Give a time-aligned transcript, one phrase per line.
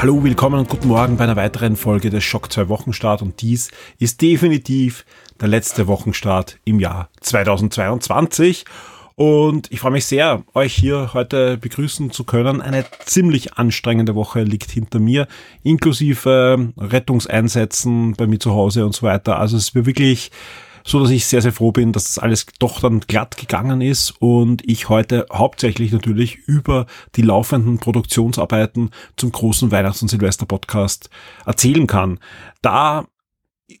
[0.00, 3.72] Hallo, willkommen und guten Morgen bei einer weiteren Folge des Schock 2 Wochenstart und dies
[3.98, 5.04] ist definitiv
[5.40, 8.64] der letzte Wochenstart im Jahr 2022
[9.16, 12.62] und ich freue mich sehr, euch hier heute begrüßen zu können.
[12.62, 15.26] Eine ziemlich anstrengende Woche liegt hinter mir,
[15.64, 19.40] inklusive Rettungseinsätzen bei mir zu Hause und so weiter.
[19.40, 20.30] Also es wird wirklich
[20.88, 24.14] so dass ich sehr, sehr froh bin, dass das alles doch dann glatt gegangen ist
[24.20, 31.10] und ich heute hauptsächlich natürlich über die laufenden Produktionsarbeiten zum großen Weihnachts- und Silvester-Podcast
[31.44, 32.18] erzählen kann.
[32.62, 33.06] Da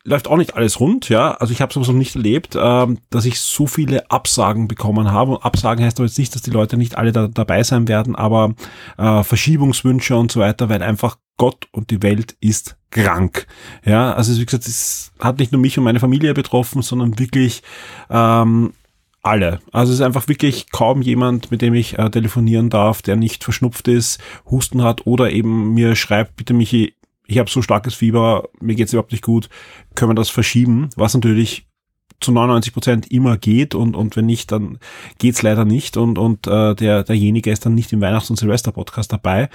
[0.04, 1.32] läuft auch nicht alles rund, ja.
[1.32, 5.32] Also ich habe sowas noch nicht erlebt, ähm, dass ich so viele Absagen bekommen habe.
[5.32, 8.14] Und Absagen heißt aber jetzt nicht, dass die Leute nicht alle da, dabei sein werden,
[8.14, 8.54] aber
[8.98, 13.46] äh, Verschiebungswünsche und so weiter, weil einfach Gott und die Welt ist krank.
[13.84, 17.62] Ja, also wie gesagt, es hat nicht nur mich und meine Familie betroffen, sondern wirklich
[18.10, 18.72] ähm,
[19.22, 19.60] alle.
[19.72, 23.44] Also es ist einfach wirklich kaum jemand, mit dem ich äh, telefonieren darf, der nicht
[23.44, 26.94] verschnupft ist, Husten hat oder eben mir schreibt, bitte Michi,
[27.26, 29.48] ich habe so starkes Fieber, mir geht's überhaupt nicht gut,
[29.94, 30.88] können wir das verschieben?
[30.96, 31.67] Was natürlich
[32.20, 34.78] zu 99 Prozent immer geht und, und wenn nicht, dann
[35.18, 39.12] geht's leider nicht und, und äh, der, derjenige ist dann nicht im Weihnachts- und Silvester-Podcast
[39.12, 39.48] dabei.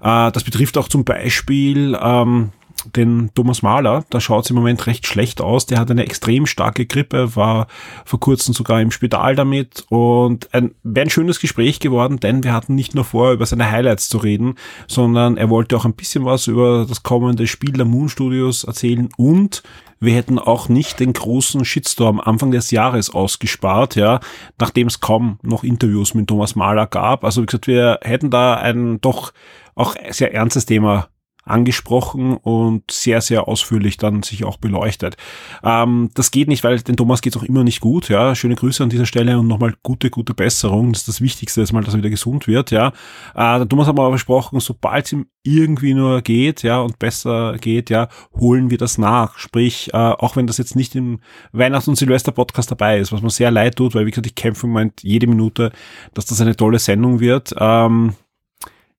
[0.00, 2.50] Äh, das betrifft auch zum Beispiel ähm,
[2.96, 5.66] den Thomas Mahler, da schaut es im Moment recht schlecht aus.
[5.66, 7.66] Der hat eine extrem starke Grippe, war
[8.04, 12.52] vor kurzem sogar im Spital damit und ein, wäre ein schönes Gespräch geworden, denn wir
[12.52, 14.54] hatten nicht nur vor, über seine Highlights zu reden,
[14.86, 19.08] sondern er wollte auch ein bisschen was über das kommende Spiel der Moon Studios erzählen
[19.16, 19.62] und
[20.00, 24.20] wir hätten auch nicht den großen Shitstorm Anfang des Jahres ausgespart, ja,
[24.58, 27.24] nachdem es kaum noch Interviews mit Thomas Mahler gab.
[27.24, 29.32] Also wie gesagt, wir hätten da ein doch
[29.74, 31.08] auch sehr ernstes Thema
[31.48, 35.16] angesprochen und sehr, sehr ausführlich dann sich auch beleuchtet.
[35.62, 38.08] Ähm, das geht nicht, weil den Thomas geht es auch immer nicht gut.
[38.08, 40.92] Ja, schöne Grüße an dieser Stelle und nochmal gute, gute Besserung.
[40.92, 42.70] Das ist das Wichtigste, ist mal, dass er wieder gesund wird.
[42.70, 42.88] Ja,
[43.34, 47.56] äh, der Thomas hat mal versprochen, sobald es ihm irgendwie nur geht, ja, und besser
[47.58, 49.38] geht, ja, holen wir das nach.
[49.38, 51.20] Sprich, äh, auch wenn das jetzt nicht im
[51.52, 54.66] Weihnachts- und Silvester-Podcast dabei ist, was mir sehr leid tut, weil wie gesagt, ich kämpfe
[54.66, 55.72] im Moment jede Minute,
[56.14, 57.54] dass das eine tolle Sendung wird.
[57.58, 58.14] Ähm,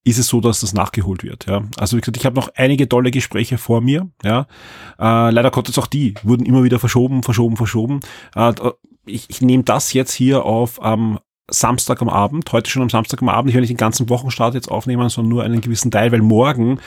[0.04, 1.46] ist es so, dass das nachgeholt wird.
[1.46, 1.62] Ja.
[1.78, 4.08] Also wie gesagt, ich habe noch einige tolle Gespräche vor mir.
[4.24, 4.46] Ja.
[4.98, 8.00] Äh, leider Gottes auch die wurden immer wieder verschoben, verschoben, verschoben.
[8.34, 8.52] Äh,
[9.06, 11.18] ich, ich nehme das jetzt hier auf am
[11.50, 13.50] Samstag am Abend, heute schon am Samstag am Abend.
[13.50, 16.80] Ich werde nicht den ganzen Wochenstart jetzt aufnehmen, sondern nur einen gewissen Teil, weil morgen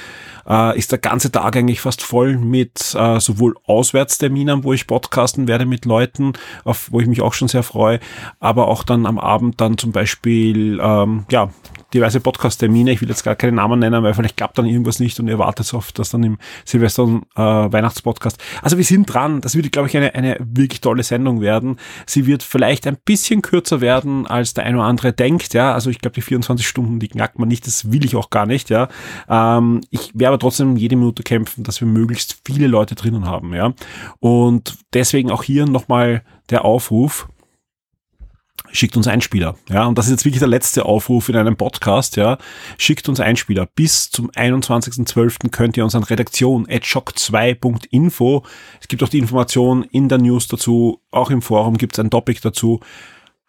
[0.47, 5.47] äh, ist der ganze Tag eigentlich fast voll mit äh, sowohl Auswärtsterminen, wo ich podcasten
[5.47, 7.99] werde mit Leuten, auf wo ich mich auch schon sehr freue,
[8.39, 11.49] aber auch dann am Abend dann zum Beispiel ähm, ja
[11.93, 12.91] diverse Podcast-Termine.
[12.91, 15.39] Ich will jetzt gar keine Namen nennen, weil vielleicht klappt dann irgendwas nicht und ihr
[15.39, 18.41] wartet auf das dann im Silvester- und äh, Weihnachtspodcast.
[18.61, 19.41] Also wir sind dran.
[19.41, 21.77] Das wird, glaube ich, eine, eine wirklich tolle Sendung werden.
[22.05, 25.53] Sie wird vielleicht ein bisschen kürzer werden, als der eine oder andere denkt.
[25.53, 27.67] Ja, also ich glaube, die 24 Stunden, die knackt man nicht.
[27.67, 28.69] Das will ich auch gar nicht.
[28.69, 28.87] Ja,
[29.29, 33.53] ähm, ich werde aber trotzdem jede Minute kämpfen, dass wir möglichst viele Leute drinnen haben.
[33.53, 33.73] Ja,
[34.19, 37.27] und deswegen auch hier nochmal der Aufruf
[38.73, 39.55] schickt uns Einspieler.
[39.69, 42.15] Ja, und das ist jetzt wirklich der letzte Aufruf in einem Podcast.
[42.17, 42.37] Ja,
[42.77, 43.67] schickt uns Einspieler.
[43.75, 45.49] Bis zum 21.12.
[45.49, 48.43] könnt ihr uns an redaktion shock2.info.
[48.81, 51.01] Es gibt auch die Information in der News dazu.
[51.11, 52.79] Auch im Forum gibt es ein Topic dazu.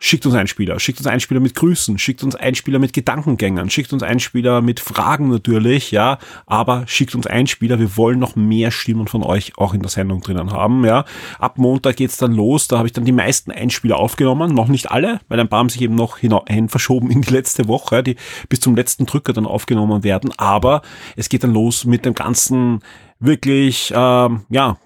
[0.00, 4.02] Schickt uns Einspieler, schickt uns Einspieler mit Grüßen, schickt uns Einspieler mit Gedankengängern, schickt uns
[4.02, 9.22] Einspieler mit Fragen natürlich, ja, aber schickt uns Einspieler, wir wollen noch mehr Stimmen von
[9.22, 11.04] euch auch in der Sendung drinnen haben, ja.
[11.38, 14.90] Ab Montag geht's dann los, da habe ich dann die meisten Einspieler aufgenommen, noch nicht
[14.90, 18.16] alle, weil ein paar haben sich eben noch hin verschoben in die letzte Woche, die
[18.48, 20.82] bis zum letzten Drücker dann aufgenommen werden, aber
[21.14, 22.80] es geht dann los mit dem ganzen
[23.20, 24.76] wirklich, ähm, ja,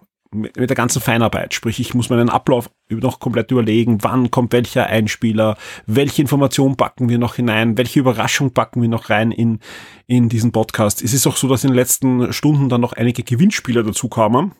[0.41, 1.55] mit der ganzen Feinarbeit.
[1.55, 5.57] Sprich, ich muss meinen Ablauf noch komplett überlegen, wann kommt welcher Einspieler,
[5.87, 9.61] welche Information packen wir noch hinein, welche Überraschung packen wir noch rein in,
[10.07, 11.03] in diesen Podcast.
[11.03, 14.53] Es ist auch so, dass in den letzten Stunden dann noch einige Gewinnspieler dazu kamen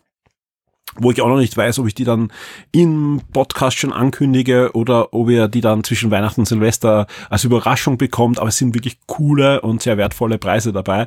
[0.97, 2.33] wo ich auch noch nicht weiß, ob ich die dann
[2.73, 7.99] im Podcast schon ankündige oder ob ihr die dann zwischen Weihnachten und Silvester als Überraschung
[7.99, 8.39] bekommt.
[8.39, 11.07] Aber es sind wirklich coole und sehr wertvolle Preise dabei.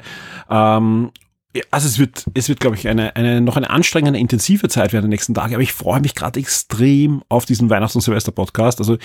[0.50, 1.12] Ähm,
[1.70, 5.06] also es wird, es wird, glaube ich, eine, eine noch eine anstrengende, intensive Zeit werden
[5.06, 5.56] die nächsten Tage.
[5.56, 8.80] Aber ich freue mich gerade extrem auf diesen Weihnachts- und Silvester-Podcast.
[8.80, 8.98] Also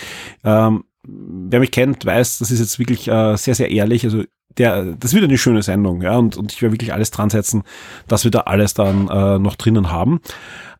[0.44, 4.04] ähm, wer mich kennt, weiß, das ist jetzt wirklich äh, sehr, sehr ehrlich.
[4.04, 4.24] Also
[4.58, 7.62] der, das wird eine schöne Sendung, ja, und, und ich werde wirklich alles dran setzen,
[8.08, 10.20] dass wir da alles dann äh, noch drinnen haben.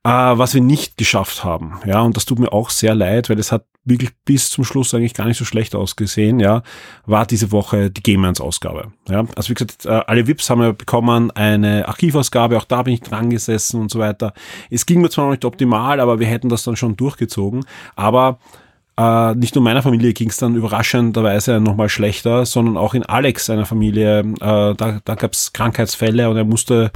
[0.07, 3.41] Äh, was wir nicht geschafft haben, ja, und das tut mir auch sehr leid, weil
[3.41, 6.63] es hat wirklich bis zum Schluss eigentlich gar nicht so schlecht ausgesehen, ja,
[7.07, 8.93] war diese Woche die Game Ausgabe.
[9.09, 12.95] Ja, also wie gesagt, äh, alle VIPs haben ja bekommen eine Archivausgabe, auch da bin
[12.95, 14.33] ich dran gesessen und so weiter.
[14.71, 17.65] Es ging mir zwar noch nicht optimal, aber wir hätten das dann schon durchgezogen.
[17.97, 18.39] Aber
[18.97, 23.47] äh, nicht nur meiner Familie ging es dann überraschenderweise nochmal schlechter, sondern auch in Alex
[23.47, 24.21] seiner Familie.
[24.21, 26.93] Äh, da da gab es Krankheitsfälle und er musste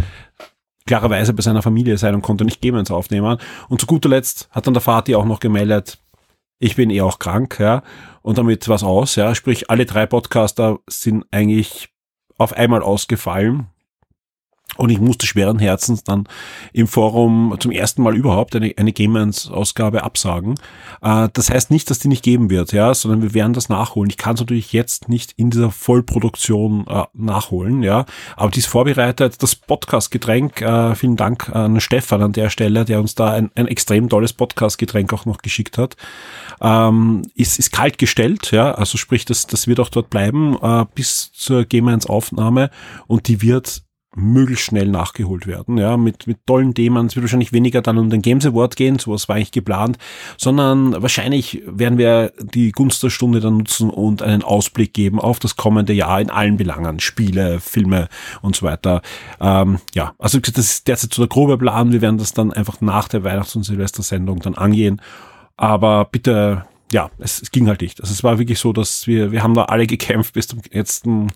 [0.86, 3.38] klarerweise bei seiner Familie sein und konnte nicht Gamens aufnehmen.
[3.68, 5.98] Und zu guter Letzt hat dann der Vati auch noch gemeldet,
[6.58, 7.82] ich bin eh auch krank, ja,
[8.22, 11.88] und damit was aus, ja, sprich alle drei Podcaster sind eigentlich
[12.36, 13.68] auf einmal ausgefallen
[14.76, 16.26] und ich musste schweren Herzens dann
[16.72, 20.54] im Forum zum ersten Mal überhaupt eine, eine Gamens-Ausgabe absagen.
[21.02, 24.10] Äh, das heißt nicht, dass die nicht geben wird, ja, sondern wir werden das nachholen.
[24.10, 28.06] Ich kann es natürlich jetzt nicht in dieser Vollproduktion äh, nachholen, ja,
[28.36, 29.42] aber die ist vorbereitet.
[29.42, 33.66] Das Podcast-Getränk, äh, vielen Dank an Stefan an der Stelle, der uns da ein, ein
[33.66, 35.96] extrem tolles Podcast-Getränk auch noch geschickt hat,
[36.60, 40.84] ähm, ist, ist kalt gestellt, ja, also sprich, das, das wird auch dort bleiben äh,
[40.94, 42.70] bis zur Gamens-Aufnahme
[43.06, 43.82] und die wird
[44.16, 47.06] möglichst schnell nachgeholt werden, ja, mit, mit tollen Themen.
[47.06, 49.98] Es wird wahrscheinlich weniger dann um den Games Award gehen, sowas war eigentlich geplant,
[50.36, 55.38] sondern wahrscheinlich werden wir die Gunst der Stunde dann nutzen und einen Ausblick geben auf
[55.38, 58.08] das kommende Jahr in allen Belangen, Spiele, Filme
[58.42, 59.00] und so weiter.
[59.40, 61.92] Ähm, ja, also das ist derzeit so der grobe Plan.
[61.92, 65.00] Wir werden das dann einfach nach der Weihnachts- und Silvestersendung dann angehen.
[65.56, 68.00] Aber bitte, ja, es, es ging halt nicht.
[68.00, 71.28] Also es war wirklich so, dass wir, wir haben da alle gekämpft bis zum letzten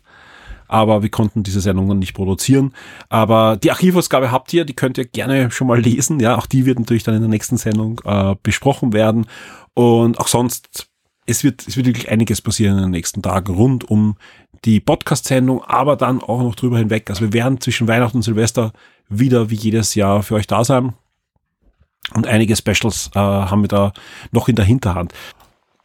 [0.69, 2.73] aber wir konnten diese Sendung dann nicht produzieren.
[3.09, 6.21] Aber die Archivausgabe habt ihr, die könnt ihr gerne schon mal lesen.
[6.21, 9.27] Ja, auch die wird natürlich dann in der nächsten Sendung äh, besprochen werden.
[9.75, 10.89] Und auch sonst,
[11.27, 14.17] es wird, es wird wirklich einiges passieren in den nächsten Tagen rund um
[14.65, 17.11] die Podcast-Sendung, aber dann auch noch drüber hinweg.
[17.11, 18.73] Also wir werden zwischen Weihnachten und Silvester
[19.09, 20.95] wieder wie jedes Jahr für euch da sein.
[22.15, 23.93] Und einige Specials äh, haben wir da
[24.31, 25.13] noch in der Hinterhand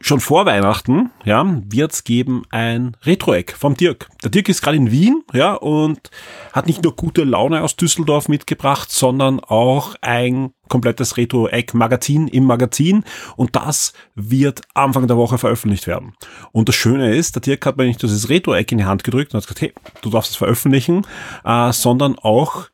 [0.00, 4.08] schon vor Weihnachten, ja, wird's geben ein Retro-Eck vom Dirk.
[4.22, 6.10] Der Dirk ist gerade in Wien, ja, und
[6.52, 13.04] hat nicht nur gute Laune aus Düsseldorf mitgebracht, sondern auch ein komplettes Retro-Eck-Magazin im Magazin
[13.36, 16.14] und das wird Anfang der Woche veröffentlicht werden.
[16.52, 19.34] Und das Schöne ist, der Dirk hat mir nicht dieses Retro-Eck in die Hand gedrückt
[19.34, 21.06] und hat gesagt, hey, du darfst es veröffentlichen,
[21.44, 22.68] äh, sondern auch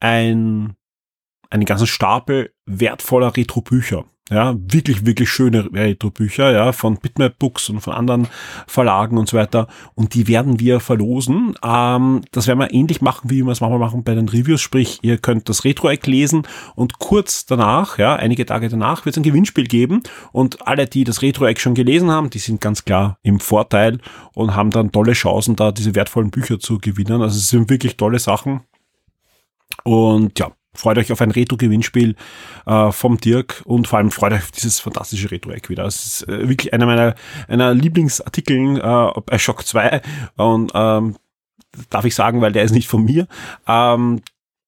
[0.00, 0.74] ein,
[1.52, 4.04] einen ganzen Stapel wertvoller Retro-Bücher.
[4.30, 8.28] Ja, wirklich, wirklich schöne Retro-Bücher, ja, von Bitmap Books und von anderen
[8.66, 9.66] Verlagen und so weiter.
[9.94, 11.54] Und die werden wir verlosen.
[11.62, 14.62] Ähm, das werden wir ähnlich machen, wie wir es manchmal machen bei den Reviews.
[14.62, 16.46] Sprich, ihr könnt das Retro-Eck lesen
[16.76, 20.02] und kurz danach, ja, einige Tage danach, wird es ein Gewinnspiel geben.
[20.30, 23.98] Und alle, die das Retro-Eck schon gelesen haben, die sind ganz klar im Vorteil
[24.32, 27.20] und haben dann tolle Chancen, da diese wertvollen Bücher zu gewinnen.
[27.20, 28.62] Also es sind wirklich tolle Sachen.
[29.84, 32.16] Und ja, Freut euch auf ein Retro-Gewinnspiel
[32.66, 35.84] äh, vom Dirk und vor allem freut euch auf dieses fantastische Retro-Eck wieder.
[35.84, 37.14] Es ist äh, wirklich einer meiner,
[37.46, 40.00] einer Lieblingsartikeln äh, bei Shock 2
[40.36, 41.16] und ähm,
[41.90, 43.28] darf ich sagen, weil der ist nicht von mir.
[43.66, 44.22] Ähm,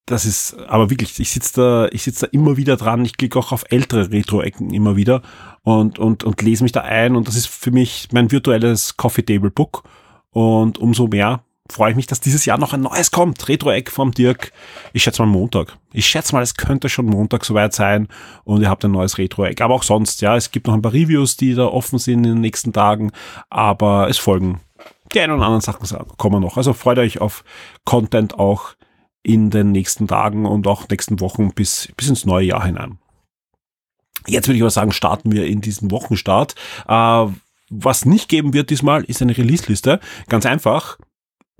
[0.06, 3.06] das ist aber wirklich, ich sitze da, ich da immer wieder dran.
[3.06, 5.22] Ich klicke auch auf ältere Retro-Ecken immer wieder
[5.62, 9.24] und, und, und lese mich da ein und das ist für mich mein virtuelles Coffee
[9.24, 9.84] Table Book
[10.30, 13.49] und umso mehr freue ich mich, dass dieses Jahr noch ein neues kommt.
[13.49, 14.52] Retro-Eck vom Dirk.
[14.92, 15.78] Ich schätze mal Montag.
[15.92, 18.09] Ich schätze mal, es könnte schon Montag soweit sein
[18.44, 19.61] und ihr habt ein neues Retro-Eck.
[19.61, 22.35] Aber auch sonst, ja, es gibt noch ein paar Reviews, die da offen sind in
[22.35, 23.12] den nächsten Tagen,
[23.50, 24.61] aber es folgen
[25.14, 26.56] die ein oder anderen Sachen kommen noch.
[26.56, 27.44] Also freut euch auf
[27.85, 28.75] Content auch
[29.23, 32.99] in den nächsten Tagen und auch nächsten Wochen bis, bis ins neue Jahr hinein.
[34.26, 36.54] Jetzt würde ich aber sagen, starten wir in diesen Wochenstart.
[36.88, 37.26] Äh,
[37.71, 40.00] was nicht geben wird diesmal, ist eine Release-Liste.
[40.28, 40.99] Ganz einfach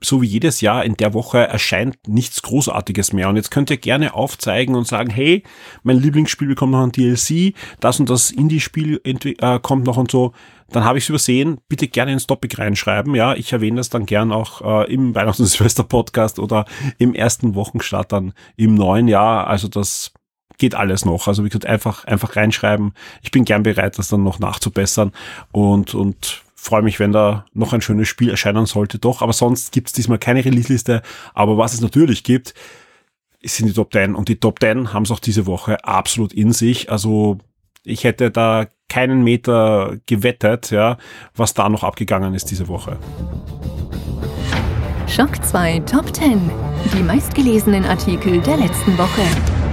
[0.05, 3.29] so wie jedes Jahr in der Woche erscheint nichts Großartiges mehr.
[3.29, 5.43] Und jetzt könnt ihr gerne aufzeigen und sagen, hey,
[5.83, 10.33] mein Lieblingsspiel bekommt noch ein DLC, das und das Indie-Spiel äh, kommt noch und so.
[10.71, 11.59] Dann habe ich es übersehen.
[11.69, 13.15] Bitte gerne ins Topic reinschreiben.
[13.15, 16.65] Ja, ich erwähne das dann gern auch äh, im Weihnachts- und Silvester-Podcast oder
[16.99, 19.47] im ersten Wochenstart dann im neuen Jahr.
[19.47, 20.13] Also das
[20.59, 21.29] geht alles noch.
[21.29, 22.93] Also wie gesagt, einfach, einfach reinschreiben.
[23.23, 25.13] Ich bin gern bereit, das dann noch nachzubessern
[25.53, 29.21] und, und freue mich, wenn da noch ein schönes Spiel erscheinen sollte, doch.
[29.21, 31.03] Aber sonst gibt es diesmal keine Release-Liste.
[31.35, 32.55] Aber was es natürlich gibt,
[33.43, 34.15] sind die Top 10.
[34.15, 36.91] Und die Top 10 haben es auch diese Woche absolut in sich.
[36.91, 37.39] Also
[37.85, 40.97] ich hätte da keinen Meter gewettet, ja,
[41.35, 42.99] was da noch abgegangen ist diese Woche.
[45.07, 46.51] Schock 2 Top 10.
[46.95, 49.64] Die meistgelesenen Artikel der letzten Woche.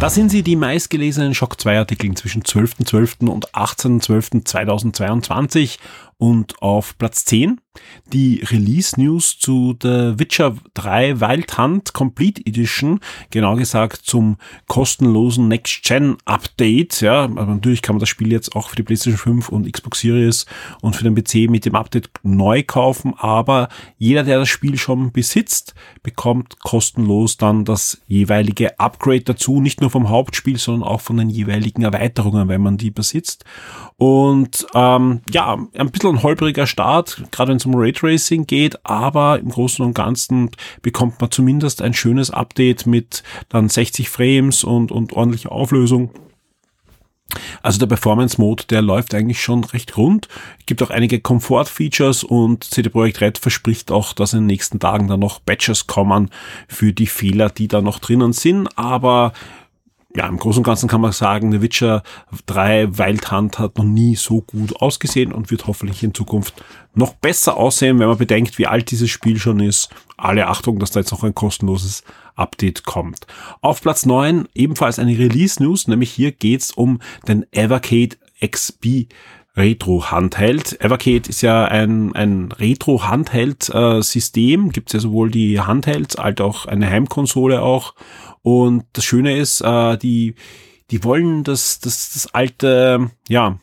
[0.00, 2.86] Das sind sie, die meistgelesenen Shock 2 Artikel zwischen 12.12.
[2.86, 3.28] .12.
[3.28, 5.76] und 18.12.2022.
[6.20, 7.58] Und auf Platz 10
[8.12, 12.98] die Release News zu The Witcher 3 Wild Hunt Complete Edition,
[13.30, 14.36] genau gesagt zum
[14.66, 17.00] kostenlosen Next Gen Update.
[17.00, 20.00] Ja, aber natürlich kann man das Spiel jetzt auch für die PlayStation 5 und Xbox
[20.00, 20.46] Series
[20.82, 25.12] und für den PC mit dem Update neu kaufen, aber jeder, der das Spiel schon
[25.12, 31.16] besitzt, bekommt kostenlos dann das jeweilige Upgrade dazu, nicht nur vom Hauptspiel, sondern auch von
[31.16, 33.44] den jeweiligen Erweiterungen, wenn man die besitzt.
[34.00, 39.38] Und ähm, ja, ein bisschen ein holpriger Start, gerade wenn es um Raytracing geht, aber
[39.38, 44.90] im Großen und Ganzen bekommt man zumindest ein schönes Update mit dann 60 Frames und,
[44.90, 46.08] und ordentlicher Auflösung.
[47.62, 50.28] Also der Performance Mode, der läuft eigentlich schon recht rund.
[50.64, 55.08] Gibt auch einige Komfort-Features und CD Projekt Red verspricht auch, dass in den nächsten Tagen
[55.08, 56.30] dann noch Patches kommen
[56.68, 58.66] für die Fehler, die da noch drinnen sind.
[58.78, 59.34] Aber
[60.16, 62.02] ja, im Großen und Ganzen kann man sagen, The Witcher
[62.46, 66.54] 3 Wild Hunt hat noch nie so gut ausgesehen und wird hoffentlich in Zukunft
[66.94, 69.88] noch besser aussehen, wenn man bedenkt, wie alt dieses Spiel schon ist.
[70.16, 72.02] Alle Achtung, dass da jetzt noch ein kostenloses
[72.34, 73.26] Update kommt.
[73.60, 76.98] Auf Platz 9 ebenfalls eine Release News, nämlich hier geht's um
[77.28, 79.06] den Evercade XB
[79.56, 80.80] Retro-Handheld.
[80.80, 84.70] Evercade ist ja ein, ein Retro-Handheld-System.
[84.70, 87.94] Gibt es ja sowohl die Handhelds als auch eine Heimkonsole auch.
[88.42, 90.34] Und das Schöne ist, äh, die,
[90.90, 93.58] die wollen das, das, das alte, ja,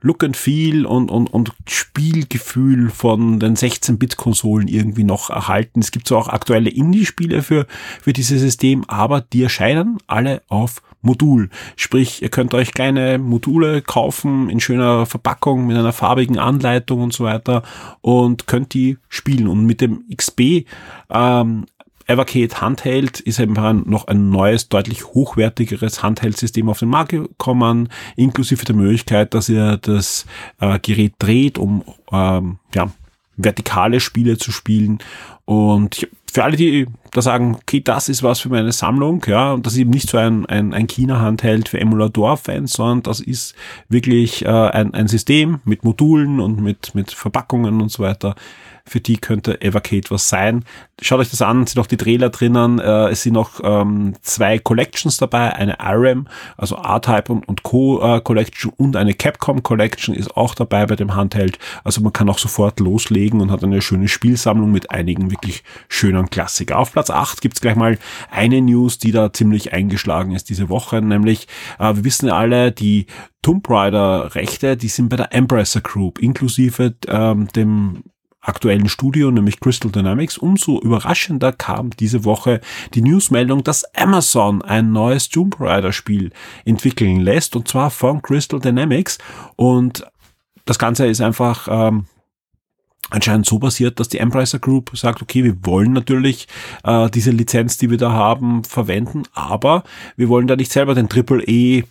[0.00, 5.80] Look and Feel und, und, und Spielgefühl von den 16-Bit-Konsolen irgendwie noch erhalten.
[5.80, 7.66] Es gibt zwar auch aktuelle Indie-Spiele für,
[8.00, 11.50] für dieses System, aber die erscheinen alle auf Modul.
[11.74, 17.12] Sprich, ihr könnt euch kleine Module kaufen in schöner Verpackung mit einer farbigen Anleitung und
[17.12, 17.62] so weiter
[18.00, 19.48] und könnt die spielen.
[19.48, 20.66] Und mit dem XB
[21.10, 21.66] ähm,
[22.08, 23.52] Evercade Handheld ist eben
[23.88, 29.76] noch ein neues, deutlich hochwertigeres Handheld-System auf den Markt gekommen, inklusive der Möglichkeit, dass ihr
[29.76, 30.24] das
[30.58, 32.90] äh, Gerät dreht, um ähm, ja,
[33.36, 34.98] vertikale Spiele zu spielen.
[35.44, 39.66] Und für alle, die da sagen, okay, das ist was für meine Sammlung, ja, und
[39.66, 43.54] das ist eben nicht so ein, ein, ein China-Handheld für Emulator-Fans, sondern das ist
[43.88, 48.34] wirklich äh, ein, ein System mit Modulen und mit, mit Verpackungen und so weiter,
[48.88, 50.64] für die könnte Evercade was sein.
[51.00, 52.78] Schaut euch das an, sind auch die Trailer drinnen.
[52.78, 56.26] Äh, es sind noch ähm, zwei Collections dabei, eine IRAM,
[56.56, 58.00] also R-Type und, und Co.
[58.02, 61.58] Äh, Collection und eine Capcom Collection ist auch dabei bei dem Handheld.
[61.84, 66.30] Also man kann auch sofort loslegen und hat eine schöne Spielsammlung mit einigen wirklich schönen
[66.30, 66.78] Klassiker.
[66.78, 67.98] Auf Platz 8 gibt's gleich mal
[68.30, 71.46] eine News, die da ziemlich eingeschlagen ist diese Woche, nämlich
[71.78, 73.06] äh, wir wissen ja alle, die
[73.42, 78.02] Tomb Raider Rechte, die sind bei der Embracer Group, inklusive ähm, dem
[78.40, 80.38] aktuellen Studio, nämlich Crystal Dynamics.
[80.38, 82.60] Umso überraschender kam diese Woche
[82.94, 86.30] die Newsmeldung, dass Amazon ein neues Tomb Raider Spiel
[86.64, 89.18] entwickeln lässt, und zwar von Crystal Dynamics.
[89.56, 90.06] Und
[90.64, 92.06] das Ganze ist einfach ähm,
[93.10, 96.46] anscheinend so passiert, dass die Embracer Group sagt, okay, wir wollen natürlich
[96.84, 99.82] äh, diese Lizenz, die wir da haben, verwenden, aber
[100.16, 101.84] wir wollen da nicht selber den Triple E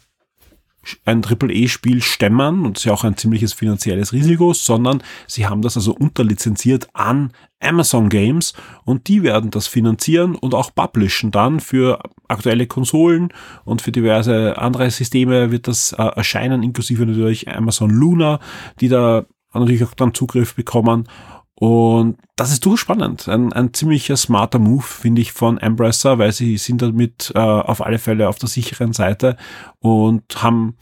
[1.06, 5.77] ein Triple-E-Spiel stemmen und ist ja auch ein ziemliches finanzielles Risiko, sondern sie haben das
[5.77, 8.53] also unterlizenziert an Amazon Games
[8.86, 13.29] und die werden das finanzieren und auch publishen dann für aktuelle Konsolen
[13.65, 18.39] und für diverse andere Systeme wird das äh, erscheinen, inklusive natürlich Amazon Luna,
[18.79, 21.08] die da natürlich auch dann Zugriff bekommen
[21.60, 23.28] und das ist durchspannend.
[23.28, 27.84] Ein, ein ziemlicher smarter Move, finde ich, von Embracer, weil sie sind damit äh, auf
[27.84, 29.38] alle Fälle auf der sicheren Seite
[29.80, 30.78] und haben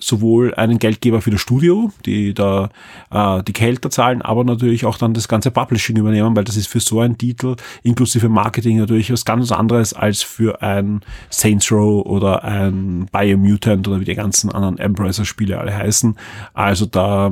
[0.00, 2.70] sowohl einen Geldgeber für das Studio, die da
[3.10, 6.66] äh, die Gehälter zahlen, aber natürlich auch dann das ganze Publishing übernehmen, weil das ist
[6.66, 12.04] für so einen Titel inklusive Marketing natürlich was ganz anderes als für ein Saints Row
[12.04, 16.16] oder ein Biomutant oder wie die ganzen anderen Embracer-Spiele alle heißen.
[16.52, 17.30] Also da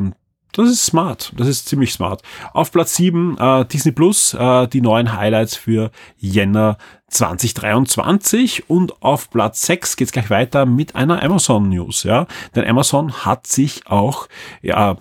[0.52, 1.32] das ist smart.
[1.36, 2.22] Das ist ziemlich smart.
[2.52, 6.78] Auf Platz 7 äh, Disney Plus, äh, die neuen Highlights für Jänner
[7.08, 12.26] 2023 und auf Platz 6 geht's gleich weiter mit einer Amazon News, ja.
[12.54, 14.28] Denn Amazon hat sich auch,
[14.62, 14.96] ja,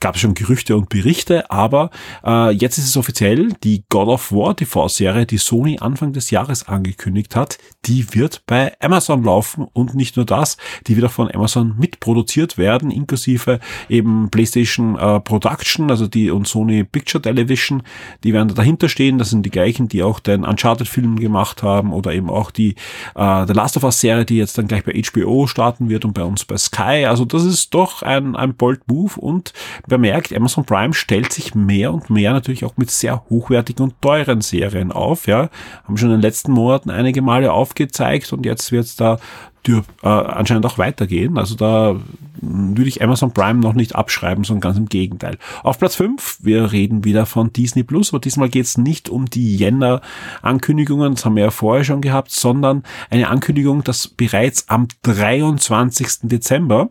[0.00, 1.90] gab schon Gerüchte und Berichte, aber
[2.24, 6.68] äh, jetzt ist es offiziell, die God of War TV-Serie, die Sony Anfang des Jahres
[6.68, 10.56] angekündigt hat, die wird bei Amazon laufen und nicht nur das,
[10.86, 16.46] die wird auch von Amazon mitproduziert werden, inklusive eben PlayStation äh, Production, also die und
[16.46, 17.82] Sony Picture Television,
[18.24, 21.92] die werden da dahinter stehen, das sind die gleichen, die auch den Uncharted-Film gemacht haben
[21.92, 22.74] oder eben auch die
[23.14, 26.12] äh, The Last of Us Serie, die jetzt dann gleich bei HBO starten wird und
[26.12, 27.06] bei uns bei Sky.
[27.06, 29.52] Also das ist doch ein, ein bold Move und
[29.86, 34.40] bemerkt, Amazon Prime stellt sich mehr und mehr natürlich auch mit sehr hochwertigen und teuren
[34.40, 35.26] Serien auf.
[35.26, 35.48] Ja,
[35.84, 39.18] haben schon in den letzten Monaten einige Male aufgezeigt und jetzt wird da
[39.66, 41.38] dür, äh, anscheinend auch weitergehen.
[41.38, 41.96] Also da
[42.40, 45.38] würde ich Amazon Prime noch nicht abschreiben, sondern ganz im Gegenteil.
[45.62, 49.26] Auf Platz 5, wir reden wieder von Disney Plus, aber diesmal geht es nicht um
[49.26, 54.88] die Jänner-Ankündigungen, das haben wir ja vorher schon gehabt, sondern eine Ankündigung, dass bereits am
[55.02, 56.28] 23.
[56.28, 56.90] Dezember,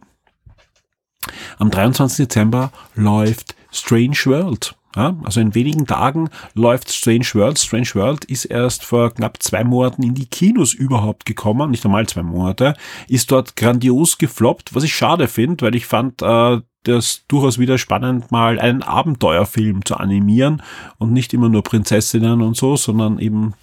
[1.57, 2.27] am 23.
[2.27, 4.75] Dezember läuft Strange World.
[4.95, 7.59] Ja, also in wenigen Tagen läuft Strange World.
[7.59, 12.07] Strange World ist erst vor knapp zwei Monaten in die Kinos überhaupt gekommen, nicht einmal
[12.07, 12.73] zwei Monate,
[13.07, 17.77] ist dort grandios gefloppt, was ich schade finde, weil ich fand äh, das durchaus wieder
[17.77, 20.63] spannend, mal einen Abenteuerfilm zu animieren
[20.97, 23.53] und nicht immer nur Prinzessinnen und so, sondern eben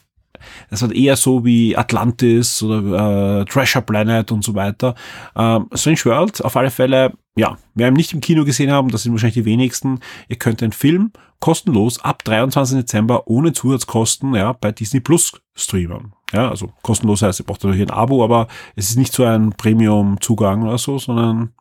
[0.70, 4.94] es hat eher so wie Atlantis oder äh, Treasure Planet und so weiter.
[5.34, 9.02] Ähm, Strange World, auf alle Fälle, ja, wer ihn nicht im Kino gesehen haben, das
[9.02, 12.78] sind wahrscheinlich die wenigsten, ihr könnt den Film kostenlos ab 23.
[12.78, 16.12] Dezember ohne Zusatzkosten ja, bei Disney Plus streamen.
[16.32, 19.50] Ja, also kostenlos heißt, ihr braucht natürlich ein Abo, aber es ist nicht so ein
[19.50, 21.52] Premium-Zugang oder so, sondern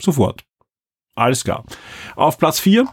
[0.00, 0.44] sofort.
[1.14, 1.64] Alles klar.
[2.16, 2.88] Auf Platz 4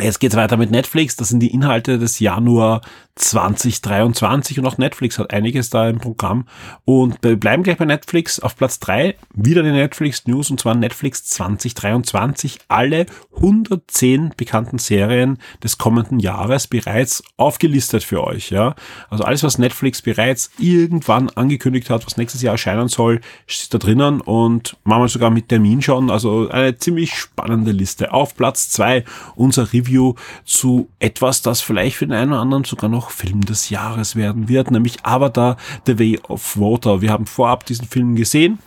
[0.00, 1.16] Jetzt geht's weiter mit Netflix.
[1.16, 2.82] Das sind die Inhalte des Januar
[3.18, 6.46] 2023 und auch Netflix hat einiges da im Programm.
[6.84, 8.40] Und wir bleiben gleich bei Netflix.
[8.40, 12.58] Auf Platz drei wieder die Netflix News und zwar Netflix 2023.
[12.68, 13.06] Alle
[13.36, 18.50] 110 bekannten Serien des kommenden Jahres bereits aufgelistet für euch.
[18.50, 18.74] Ja,
[19.10, 23.78] Also alles, was Netflix bereits irgendwann angekündigt hat, was nächstes Jahr erscheinen soll, ist da
[23.78, 26.10] drinnen und manchmal sogar mit Termin schon.
[26.10, 28.12] Also eine ziemlich spannende Liste.
[28.12, 32.64] Auf Platz zwei unser Review Review zu etwas, das vielleicht für den einen oder anderen
[32.64, 37.00] sogar noch Film des Jahres werden wird, nämlich Avatar The Way of Water.
[37.00, 38.58] Wir haben vorab diesen Film gesehen.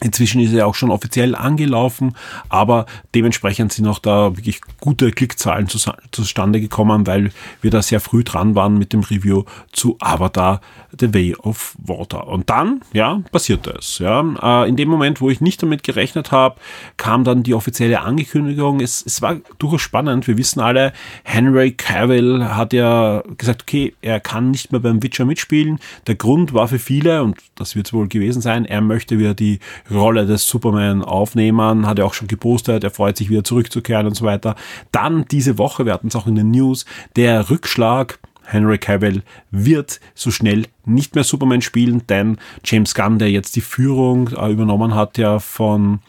[0.00, 2.14] Inzwischen ist er auch schon offiziell angelaufen,
[2.48, 5.68] aber dementsprechend sind auch da wirklich gute Klickzahlen
[6.12, 10.60] zustande gekommen, weil wir da sehr früh dran waren mit dem Review zu Avatar
[10.98, 12.28] The Way of Water.
[12.28, 13.98] Und dann, ja, passierte es.
[13.98, 14.64] Ja.
[14.64, 16.56] Äh, in dem Moment, wo ich nicht damit gerechnet habe,
[16.96, 18.80] kam dann die offizielle Ankündigung.
[18.80, 20.26] Es, es war durchaus spannend.
[20.26, 20.92] Wir wissen alle,
[21.24, 25.78] Henry Cavill hat ja gesagt, okay, er kann nicht mehr beim Witcher mitspielen.
[26.06, 29.34] Der Grund war für viele, und das wird es wohl gewesen sein, er möchte wieder
[29.34, 29.58] die
[29.90, 34.14] Rolle des Superman aufnehmen, hat er auch schon gepostet, er freut sich wieder zurückzukehren und
[34.14, 34.54] so weiter.
[34.92, 36.84] Dann diese Woche, wir hatten es auch in den News,
[37.16, 43.30] der Rückschlag Henry Cavill wird so schnell nicht mehr Superman spielen, denn James Gunn, der
[43.30, 46.00] jetzt die Führung äh, übernommen hat, ja von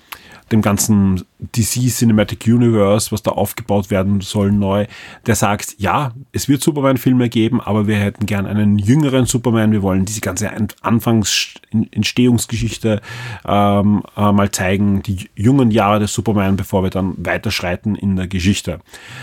[0.51, 4.85] dem ganzen DC Cinematic Universe, was da aufgebaut werden soll, neu,
[5.25, 9.71] der sagt, ja, es wird Superman-Filme geben, aber wir hätten gern einen jüngeren Superman.
[9.71, 12.99] Wir wollen diese ganze Anfangs-Entstehungsgeschichte
[13.47, 18.27] ähm, äh, mal zeigen, die jungen Jahre des Superman, bevor wir dann weiterschreiten in der
[18.27, 18.81] Geschichte.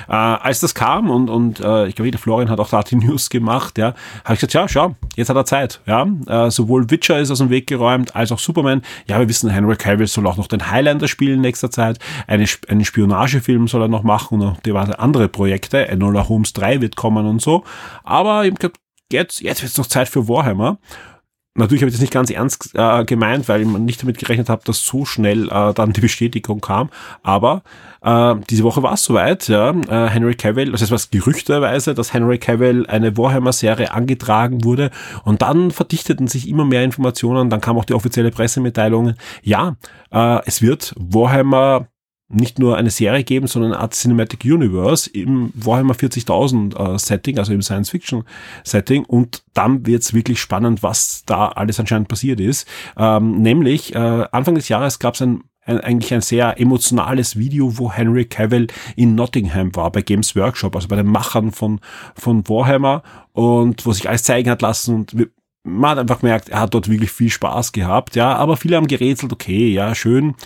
[0.08, 2.96] Äh, als das kam und, und äh, ich glaube, der Florian hat auch da die
[3.06, 3.92] News gemacht, ja,
[4.24, 5.82] habe ich gesagt, ja, schau, jetzt hat er Zeit.
[5.86, 8.80] Ja, äh, sowohl Witcher ist aus dem Weg geräumt, als auch Superman.
[9.06, 11.98] Ja, wir wissen, Henry Cavill soll auch noch den Highlander spielen in nächster Zeit.
[12.26, 15.88] Eine, einen Spionagefilm soll er noch machen und diverse andere Projekte.
[15.88, 17.64] Enola Holmes 3 wird kommen und so.
[18.04, 18.74] Aber ich glaube,
[19.12, 20.78] jetzt, jetzt wird es noch Zeit für Warhammer.
[21.56, 24.62] Natürlich habe ich das nicht ganz ernst äh, gemeint, weil ich nicht damit gerechnet habe,
[24.64, 26.90] dass so schnell äh, dann die Bestätigung kam.
[27.22, 27.62] Aber
[28.02, 29.48] äh, diese Woche war es soweit.
[29.48, 34.90] Ja, äh, Henry Cavill, also es war gerüchteweise, dass Henry Cavill eine Warhammer-Serie angetragen wurde.
[35.24, 37.48] Und dann verdichteten sich immer mehr Informationen.
[37.48, 39.14] Dann kam auch die offizielle Pressemitteilung.
[39.42, 39.76] Ja,
[40.12, 41.88] äh, es wird Warhammer
[42.28, 47.38] nicht nur eine Serie geben, sondern eine Art Cinematic Universe im Warhammer 40.000 äh, Setting,
[47.38, 48.24] also im Science-Fiction
[48.64, 49.04] Setting.
[49.04, 52.66] Und dann wird's wirklich spannend, was da alles anscheinend passiert ist.
[52.96, 57.92] Ähm, nämlich äh, Anfang des Jahres gab's ein ein, eigentlich ein sehr emotionales Video, wo
[57.92, 61.80] Henry Cavill in Nottingham war, bei Games Workshop, also bei den Machern von,
[62.14, 65.28] von Warhammer und wo sich alles zeigen hat lassen und
[65.64, 68.86] man hat einfach gemerkt, er hat dort wirklich viel Spaß gehabt, ja, aber viele haben
[68.86, 70.36] gerätselt, okay, ja, schön,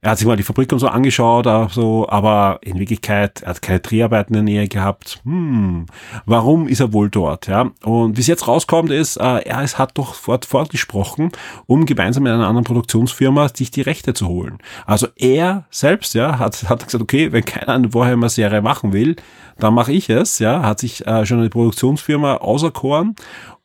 [0.00, 3.62] er hat sich mal die Fabrik und so angeschaut, so, aber in Wirklichkeit, er hat
[3.62, 5.20] keine Dreharbeiten in der Nähe gehabt.
[5.24, 5.86] Hm,
[6.24, 7.48] warum ist er wohl dort?
[7.48, 7.70] Ja?
[7.82, 11.32] Und wie es jetzt rauskommt, ist, äh, er hat doch fort, fortgesprochen,
[11.66, 14.58] um gemeinsam mit einer anderen Produktionsfirma sich die Rechte zu holen.
[14.86, 19.16] Also er selbst, ja, hat, hat gesagt, okay, wenn keiner eine Warhammer-Serie machen will,
[19.58, 23.16] dann mache ich es, ja, hat sich äh, schon eine Produktionsfirma auserkoren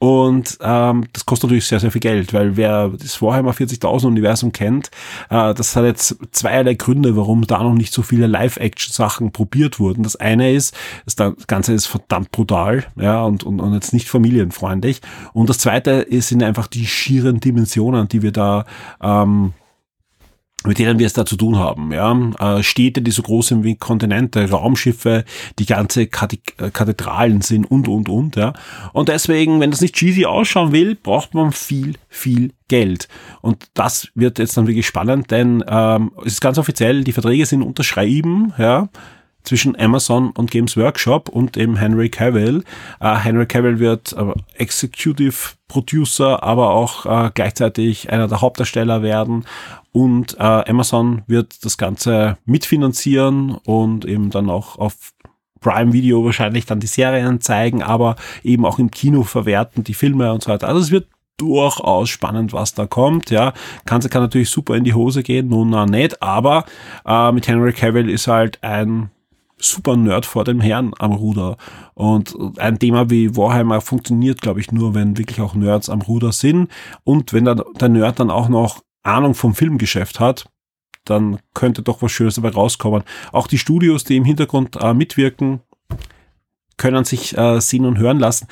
[0.04, 4.52] und ähm, das kostet natürlich sehr, sehr viel Geld, weil wer das Warhammer 40.000 Universum
[4.52, 4.92] kennt,
[5.30, 10.04] äh, das hat jetzt zweierlei Gründe, warum da noch nicht so viele Live-Action-Sachen probiert wurden.
[10.04, 11.16] Das eine ist, das
[11.48, 15.02] Ganze ist verdammt brutal, ja, und, und, und jetzt nicht familienfreundlich.
[15.34, 18.66] Und das zweite ist, sind einfach die schieren Dimensionen, die wir da
[19.02, 19.54] ähm,
[20.66, 21.92] mit denen wir es da zu tun haben.
[21.92, 22.14] Ja?
[22.40, 25.26] Äh, Städte, die so groß sind wie Kontinente, Raumschiffe,
[25.60, 28.36] die ganze Kathedralen sind und, und, und.
[28.36, 28.54] Ja?
[28.94, 33.08] Und deswegen, wenn das nicht cheesy ausschauen will, braucht man viel, viel Geld.
[33.42, 37.46] Und das wird jetzt dann wirklich spannend, denn ähm, es ist ganz offiziell, die Verträge
[37.46, 38.54] sind unterschrieben.
[38.58, 38.90] Ja?
[39.44, 42.64] Zwischen Amazon und Games Workshop und eben Henry Cavill.
[43.02, 49.46] Uh, Henry Cavill wird uh, Executive Producer, aber auch uh, gleichzeitig einer der Hauptdarsteller werden
[49.92, 55.14] und Amazon wird das Ganze mitfinanzieren und eben dann auch auf
[55.64, 60.32] Prime Video wahrscheinlich dann die Serien zeigen, aber eben auch im Kino verwerten, die Filme
[60.34, 60.68] und so weiter.
[60.68, 63.32] Also es wird durchaus spannend, was da kommt.
[63.32, 63.54] Ja,
[63.86, 66.66] kann, kann natürlich super in die Hose gehen, nun na nicht, aber
[67.06, 69.10] äh, mit Henry Cavill ist halt ein
[69.58, 71.58] super Nerd vor dem Herrn am Ruder.
[71.94, 76.32] Und ein Thema wie Warhammer funktioniert, glaube ich, nur, wenn wirklich auch Nerds am Ruder
[76.32, 76.70] sind.
[77.04, 80.50] Und wenn der, der Nerd dann auch noch Ahnung vom Filmgeschäft hat,
[81.06, 83.04] dann könnte doch was Schönes dabei rauskommen.
[83.32, 85.62] Auch die Studios, die im Hintergrund äh, mitwirken,
[86.78, 88.48] können sich äh, sehen und hören lassen.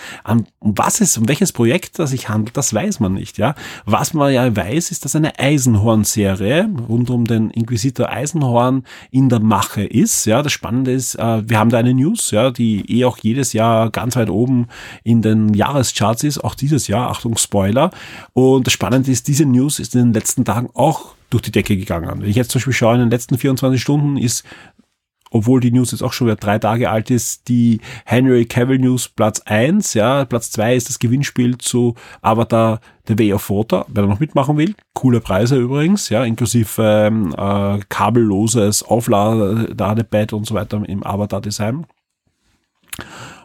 [0.59, 3.55] Um was es, um welches Projekt das sich handelt, das weiß man nicht, ja.
[3.85, 9.39] Was man ja weiß, ist, dass eine Eisenhorn-Serie rund um den Inquisitor Eisenhorn in der
[9.39, 10.41] Mache ist, ja.
[10.41, 13.89] Das Spannende ist, äh, wir haben da eine News, ja, die eh auch jedes Jahr
[13.89, 14.67] ganz weit oben
[15.03, 17.91] in den Jahrescharts ist, auch dieses Jahr, Achtung, Spoiler.
[18.33, 21.77] Und das Spannende ist, diese News ist in den letzten Tagen auch durch die Decke
[21.77, 22.21] gegangen.
[22.21, 24.43] Wenn ich jetzt zum Beispiel schaue, in den letzten 24 Stunden ist
[25.31, 29.09] obwohl die News jetzt auch schon wieder drei Tage alt ist, die Henry Cavill News
[29.09, 34.03] Platz eins, ja, Platz zwei ist das Gewinnspiel zu Avatar The Way of Water, wer
[34.03, 34.75] da noch mitmachen will.
[34.93, 41.87] Coole Preise übrigens, ja, inklusive ähm, äh, kabelloses Aufladepad und so weiter im Avatar-Design.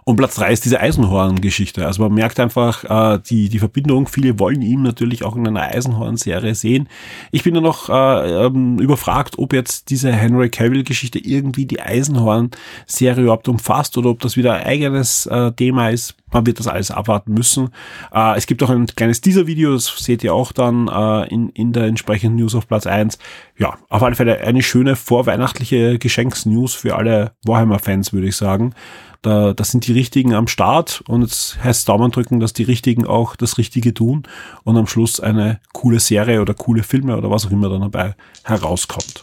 [0.09, 1.85] Und Platz drei ist diese Eisenhorn-Geschichte.
[1.85, 4.07] Also man merkt einfach äh, die, die Verbindung.
[4.07, 6.89] Viele wollen ihn natürlich auch in einer Eisenhorn-Serie sehen.
[7.33, 13.25] Ich bin nur noch äh, ähm, überfragt, ob jetzt diese Henry Cavill-Geschichte irgendwie die Eisenhorn-Serie
[13.25, 16.15] überhaupt umfasst oder ob das wieder ein eigenes äh, Thema ist.
[16.31, 17.71] Man wird das alles abwarten müssen.
[18.15, 21.73] Äh, es gibt auch ein kleines Teaser-Video, das seht ihr auch dann äh, in, in
[21.73, 23.19] der entsprechenden News auf Platz eins.
[23.59, 28.73] Ja, auf alle Fälle eine schöne vorweihnachtliche Geschenks-News für alle Warhammer-Fans, würde ich sagen.
[29.27, 33.09] Da, das sind die Richtigen am Start und jetzt heißt Daumen drücken, dass die Richtigen
[33.09, 34.23] auch das Richtige tun
[34.63, 38.15] und am Schluss eine coole Serie oder coole Filme oder was auch immer dann dabei
[38.45, 39.21] herauskommt.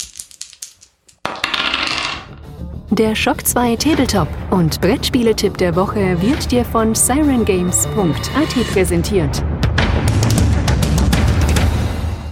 [2.90, 9.42] Der Shock 2 Tabletop und Brettspieletipp der Woche wird dir von sirengames.at präsentiert.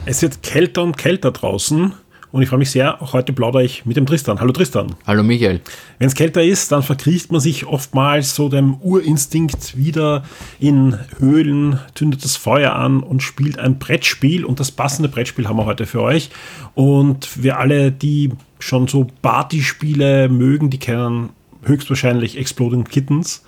[0.04, 1.94] Es wird kälter und kälter draußen
[2.32, 4.40] und ich freue mich sehr, auch heute plaudere ich mit dem Tristan.
[4.40, 4.96] Hallo Tristan.
[5.06, 5.60] Hallo Michael.
[6.00, 10.24] Wenn es kälter ist, dann verkriecht man sich oftmals so dem Urinstinkt wieder
[10.60, 14.46] in Höhlen, zündet das Feuer an und spielt ein Brettspiel.
[14.46, 16.30] Und das passende Brettspiel haben wir heute für euch.
[16.74, 21.32] Und wir alle, die schon so Partyspiele mögen, die kennen
[21.64, 23.44] höchstwahrscheinlich Exploding Kittens.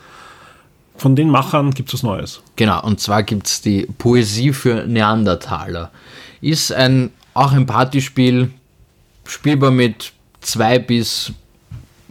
[0.97, 2.43] Von den Machern gibt es was Neues.
[2.57, 5.89] Genau, und zwar gibt es die Poesie für Neandertaler.
[6.41, 8.51] Ist ein, auch ein Partyspiel,
[9.25, 11.33] spielbar mit zwei bis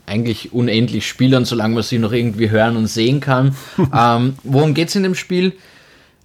[0.07, 3.57] eigentlich unendlich Spielern, solange man sie noch irgendwie hören und sehen kann.
[3.94, 5.53] ähm, worum geht es in dem Spiel?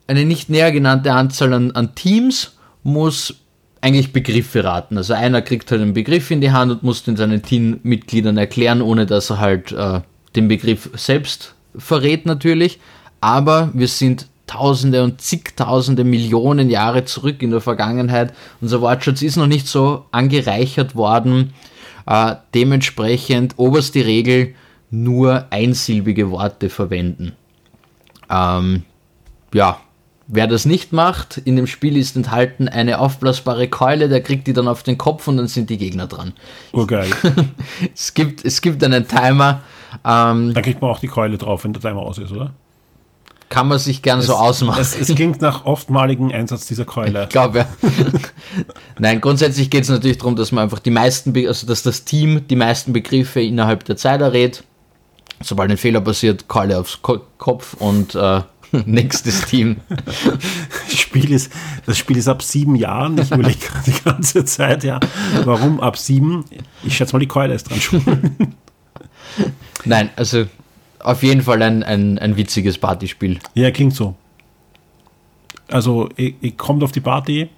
[0.08, 3.36] Eine nicht näher genannte Anzahl an, an, Teams muss
[3.82, 4.98] eigentlich Begriffe raten.
[4.98, 8.82] Also einer kriegt halt einen Begriff in die Hand und muss den seinen Teammitgliedern erklären,
[8.82, 10.02] ohne dass er halt äh,
[10.36, 12.80] den Begriff selbst verrät natürlich.
[13.22, 18.34] Aber wir sind Tausende und zigtausende Millionen Jahre zurück in der Vergangenheit.
[18.62, 21.54] Unser Wortschatz ist noch nicht so angereichert worden.
[22.06, 24.56] Äh, dementsprechend oberste Regel
[24.90, 27.34] nur einsilbige Worte verwenden.
[28.30, 28.84] Ähm,
[29.54, 29.80] ja,
[30.28, 34.54] wer das nicht macht, in dem Spiel ist enthalten eine aufblasbare Keule, der kriegt die
[34.54, 36.34] dann auf den Kopf und dann sind die Gegner dran.
[36.74, 37.10] Oh geil.
[37.94, 39.62] es, gibt, es gibt einen Timer.
[40.06, 42.54] Ähm, da kriegt man auch die Keule drauf, wenn der Timer aus ist, oder?
[43.50, 44.82] Kann man sich gern es, so ausmachen.
[44.82, 47.24] Es, es, klingt nach oftmaligen Einsatz dieser Keule.
[47.24, 47.68] Ich glaube, ja.
[49.00, 52.48] Nein, grundsätzlich geht es natürlich darum, dass man einfach die meisten, also dass das Team
[52.48, 54.64] die meisten Begriffe innerhalb der Zeit errät.
[55.42, 58.42] Sobald ein Fehler passiert, Keule aufs Ko Kopf und äh,
[58.86, 59.78] nächstes Team.
[60.88, 61.52] Das Spiel, ist,
[61.86, 63.18] das Spiel ist ab sieben Jahren.
[63.18, 65.00] Ich überlege die ganze Zeit, ja.
[65.46, 66.44] Warum ab sieben?
[66.84, 68.04] Ich schätze mal, die Keule ist dran schon.
[69.86, 70.46] Nein, also
[71.00, 73.40] auf jeden Fall ein, ein, ein witziges Partyspiel.
[73.54, 74.16] Ja, klingt so.
[75.70, 77.50] Also, ihr, ihr kommt auf die Party,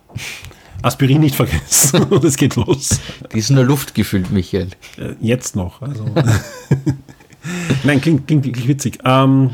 [0.81, 2.99] Aspirin nicht vergessen und es geht los.
[3.33, 4.69] Die ist nur Luft gefüllt, Michael.
[4.97, 5.81] Äh, jetzt noch.
[5.81, 6.05] Also.
[7.83, 8.99] Nein, klingt, klingt wirklich witzig.
[9.05, 9.51] Ähm,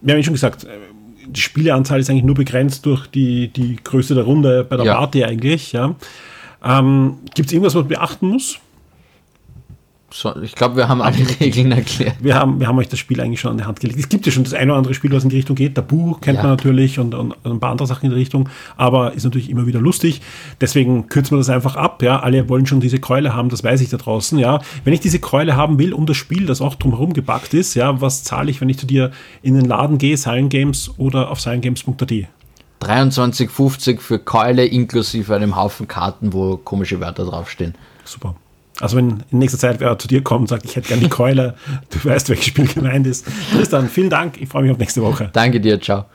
[0.00, 0.68] wir haben ja schon gesagt, äh,
[1.26, 4.94] die Spieleanzahl ist eigentlich nur begrenzt durch die, die Größe der Runde bei der ja.
[4.94, 5.72] Party eigentlich.
[5.72, 5.94] Ja.
[6.64, 8.58] Ähm, Gibt es irgendwas, was man beachten muss?
[10.16, 12.14] So, ich glaube, wir haben alle Regeln erklärt.
[12.20, 13.98] Wir haben, wir haben euch das Spiel eigentlich schon an die Hand gelegt.
[13.98, 15.74] Es gibt ja schon das eine oder andere Spiel, was in die Richtung geht.
[15.74, 16.44] Tabu kennt ja.
[16.44, 19.66] man natürlich und, und, ein paar andere Sachen in die Richtung, aber ist natürlich immer
[19.66, 20.20] wieder lustig.
[20.60, 22.00] Deswegen kürzen wir das einfach ab.
[22.00, 24.38] Ja, alle wollen schon diese Keule haben, das weiß ich da draußen.
[24.38, 27.74] Ja, wenn ich diese Keule haben will, um das Spiel, das auch drumherum gepackt ist,
[27.74, 29.10] ja, was zahle ich, wenn ich zu dir
[29.42, 32.12] in den Laden gehe, Silent Games oder auf silentgames.at?
[32.80, 37.74] 23,50 für Keule inklusive einem Haufen Karten, wo komische Wörter draufstehen.
[38.04, 38.36] Super.
[38.80, 41.08] Also wenn in nächster Zeit wer zu dir kommt und sagt, ich hätte gerne die
[41.08, 41.54] Keule,
[41.90, 43.26] du weißt, welches Spiel gemeint ist.
[43.52, 44.40] Tristan, vielen Dank.
[44.40, 45.30] Ich freue mich auf nächste Woche.
[45.32, 45.80] Danke dir.
[45.80, 46.06] Ciao.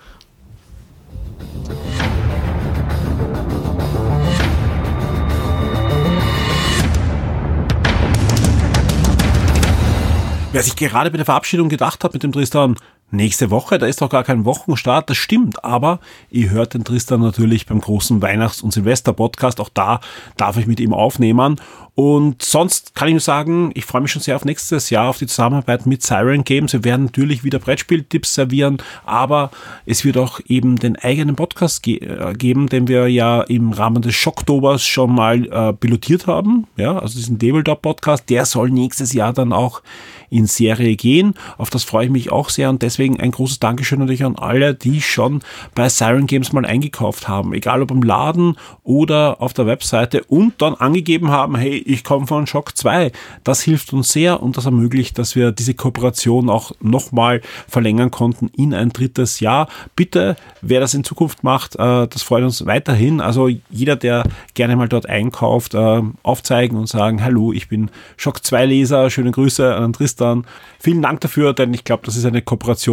[10.52, 12.76] Wer sich gerade bei der Verabschiedung gedacht hat mit dem Tristan,
[13.12, 17.22] nächste Woche, da ist doch gar kein Wochenstart, das stimmt, aber ihr hört den Tristan
[17.22, 20.00] natürlich beim großen Weihnachts- und Silvester-Podcast, auch da
[20.38, 21.60] darf ich mit ihm aufnehmen
[22.02, 25.18] und sonst kann ich nur sagen, ich freue mich schon sehr auf nächstes Jahr, auf
[25.18, 26.72] die Zusammenarbeit mit Siren Games.
[26.72, 29.52] Wir werden natürlich wieder Brettspieltipps servieren, aber
[29.86, 34.02] es wird auch eben den eigenen Podcast ge äh, geben, den wir ja im Rahmen
[34.02, 36.68] des Schocktobers schon mal äh, pilotiert haben.
[36.78, 39.82] Ja, also diesen Tabletop Podcast, der soll nächstes Jahr dann auch
[40.30, 41.34] in Serie gehen.
[41.58, 44.76] Auf das freue ich mich auch sehr und deswegen ein großes Dankeschön natürlich an alle,
[44.76, 45.42] die schon
[45.76, 47.54] bei Siren Games mal eingekauft haben.
[47.54, 52.28] Egal ob im Laden oder auf der Webseite und dann angegeben haben, hey, ich komme
[52.28, 53.12] von Shock 2.
[53.44, 58.50] Das hilft uns sehr und das ermöglicht, dass wir diese Kooperation auch nochmal verlängern konnten
[58.56, 59.70] in ein drittes Jahr.
[59.96, 63.22] Bitte, wer das in Zukunft macht, äh, das freut uns weiterhin.
[63.22, 68.44] Also jeder, der gerne mal dort einkauft, äh, aufzeigen und sagen, hallo, ich bin Shock
[68.44, 70.46] 2 Leser, schöne Grüße an Tristan.
[70.80, 72.89] Vielen Dank dafür, denn ich glaube, das ist eine Kooperation,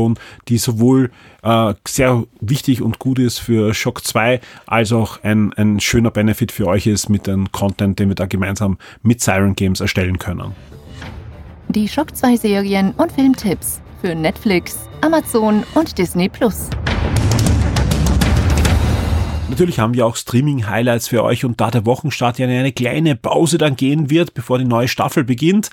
[0.49, 1.11] die sowohl
[1.43, 6.53] äh, sehr wichtig und gut ist für Shock 2, als auch ein, ein schöner Benefit
[6.53, 10.55] für euch ist mit dem Content, den wir da gemeinsam mit Siren Games erstellen können.
[11.69, 16.71] Die Shock 2 Serien und Filmtipps für Netflix, Amazon und Disney Plus.
[19.49, 23.59] Natürlich haben wir auch Streaming-Highlights für euch und da der Wochenstart ja eine kleine Pause
[23.59, 25.71] dann gehen wird, bevor die neue Staffel beginnt,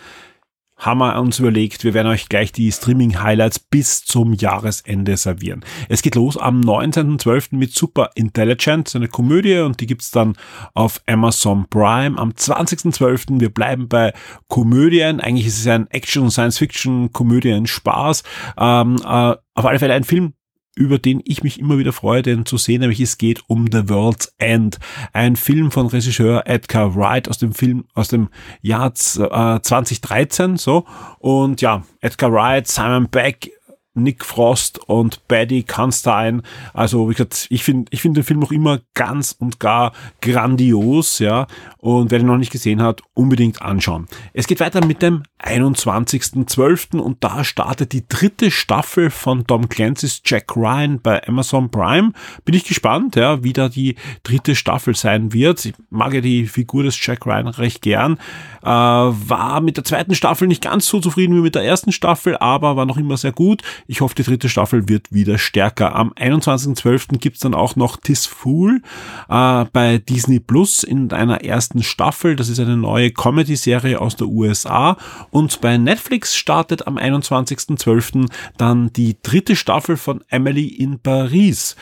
[0.86, 5.64] haben wir uns überlegt, wir werden euch gleich die Streaming-Highlights bis zum Jahresende servieren.
[5.88, 7.56] Es geht los am 19.12.
[7.56, 10.36] mit Super Intelligent, eine Komödie und die gibt's dann
[10.74, 12.18] auf Amazon Prime.
[12.18, 13.40] Am 20.12.
[13.40, 14.14] wir bleiben bei
[14.48, 15.22] Komödien.
[15.22, 18.24] Eigentlich ist es ein Action- und Science-Fiction-Komödien-Spaß.
[18.58, 20.34] Ähm, äh, auf alle Fälle ein Film,
[20.76, 23.90] über den ich mich immer wieder freue, den zu sehen, nämlich es geht um The
[23.90, 24.80] World's End.
[25.14, 28.30] Ein Film von Regisseur Edgar Wright aus dem Film, aus dem
[28.62, 30.86] Jahr äh, 2013, so.
[31.20, 33.53] Und ja, Edgar Wright, Simon Beck,
[33.96, 36.42] Nick Frost und Paddy Constein.
[36.74, 41.20] Also, wie gesagt, ich finde ich finde den Film noch immer ganz und gar grandios,
[41.20, 41.48] ja.
[41.78, 44.08] Und wer ihn noch nicht gesehen hat, unbedingt anschauen.
[44.34, 46.98] Es geht weiter mit dem 21.12.
[47.00, 52.14] und da startet die dritte Staffel von Tom Clancy's Jack Ryan bei Amazon Prime.
[52.46, 55.66] Bin ich gespannt, ja, wie da die dritte Staffel sein wird.
[55.66, 58.18] Ich mag ja die Figur des Jack Ryan recht gern.
[58.62, 62.38] Äh, war mit der zweiten Staffel nicht ganz so zufrieden wie mit der ersten Staffel,
[62.38, 63.62] aber war noch immer sehr gut.
[63.88, 65.96] Ich hoffe, die dritte Staffel wird wieder stärker.
[65.96, 67.18] Am 21.12.
[67.18, 68.82] gibt's dann auch noch Tis Fool
[69.30, 72.36] äh, bei Disney Plus in einer ersten Staffel.
[72.36, 74.98] Das ist eine neue Comedy-Serie aus der USA.
[75.32, 78.30] Und bei Netflix startet am 21.12.
[78.58, 81.76] dann die dritte Staffel von Emily in Paris.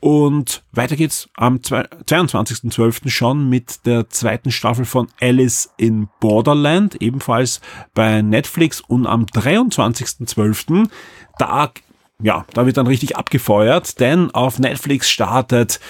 [0.00, 3.10] Und weiter geht's am 22.12.
[3.10, 7.60] schon mit der zweiten Staffel von Alice in Borderland, ebenfalls
[7.94, 8.80] bei Netflix.
[8.80, 10.88] Und am 23.12.
[11.38, 11.72] da,
[12.22, 15.80] ja, da wird dann richtig abgefeuert, denn auf Netflix startet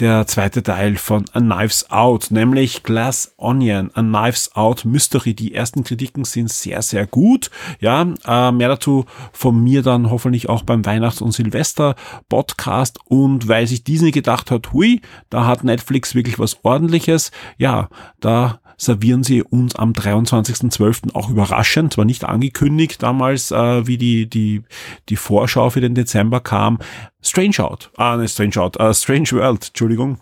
[0.00, 5.34] der zweite Teil von A Knives Out, nämlich Glass Onion, A Knives Out Mystery.
[5.34, 7.50] Die ersten Kritiken sind sehr, sehr gut.
[7.80, 12.98] Ja, äh, mehr dazu von mir dann hoffentlich auch beim Weihnachts- und Silvester-Podcast.
[13.04, 17.30] Und weil sich Disney gedacht hat, hui, da hat Netflix wirklich was ordentliches.
[17.56, 21.14] Ja, da servieren sie uns am 23.12.
[21.14, 24.62] auch überraschend, zwar nicht angekündigt damals, äh, wie die, die,
[25.08, 26.78] die Vorschau für den Dezember kam.
[27.22, 30.18] Strange Out, ah, ne, Strange Out, uh, Strange World, Entschuldigung.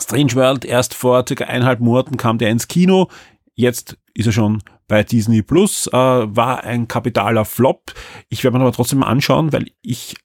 [0.00, 3.08] Strange World, erst vor circa eineinhalb Monaten kam der ins Kino,
[3.54, 7.92] jetzt ist er schon bei Disney Plus, äh, war ein kapitaler Flop.
[8.28, 10.16] Ich werde mir aber trotzdem anschauen, weil ich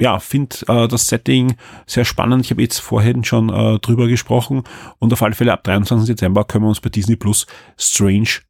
[0.00, 1.56] ja, finde äh, das Setting
[1.86, 2.44] sehr spannend.
[2.44, 4.62] Ich habe jetzt vorhin schon äh, drüber gesprochen
[4.98, 6.06] und auf alle Fälle ab 23.
[6.06, 7.46] Dezember können wir uns bei Disney Plus
[7.78, 8.40] Strange